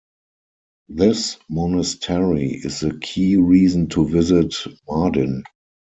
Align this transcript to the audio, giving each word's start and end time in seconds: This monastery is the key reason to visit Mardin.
This 0.89 1.37
monastery 1.47 2.49
is 2.53 2.79
the 2.79 2.97
key 2.97 3.37
reason 3.37 3.85
to 3.89 4.07
visit 4.07 4.55
Mardin. 4.89 5.43